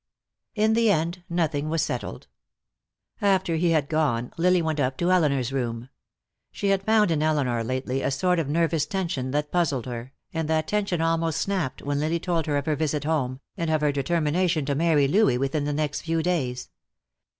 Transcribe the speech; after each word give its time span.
In 0.55 0.73
the 0.73 0.89
end, 0.89 1.21
nothing 1.29 1.69
was 1.69 1.83
settled. 1.83 2.25
After 3.21 3.55
he 3.55 3.69
had 3.69 3.87
gone 3.87 4.33
Lily, 4.35 4.59
went 4.59 4.79
up 4.79 4.97
to 4.97 5.11
Elinor's 5.11 5.53
room. 5.53 5.89
She 6.51 6.69
had 6.69 6.81
found 6.81 7.11
in 7.11 7.21
Elinor 7.21 7.63
lately 7.63 8.01
a 8.01 8.09
sort 8.09 8.39
of 8.39 8.49
nervous 8.49 8.87
tension 8.87 9.29
that 9.29 9.51
puzzled 9.51 9.85
her, 9.85 10.11
and 10.33 10.49
that 10.49 10.67
tension 10.67 11.01
almost 11.01 11.39
snapped 11.39 11.83
when 11.83 11.99
Lily 11.99 12.19
told 12.19 12.47
her 12.47 12.57
of 12.57 12.65
her 12.65 12.75
visit 12.75 13.03
home, 13.03 13.41
and 13.55 13.69
of 13.69 13.81
her 13.81 13.91
determination 13.91 14.65
to 14.65 14.73
marry 14.73 15.07
Louis 15.07 15.37
within 15.37 15.65
the 15.65 15.71
next 15.73 16.01
few 16.01 16.23
days. 16.23 16.71